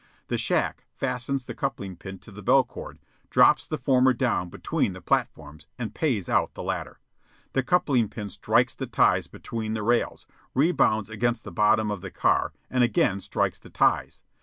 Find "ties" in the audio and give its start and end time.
8.87-9.27, 13.69-14.23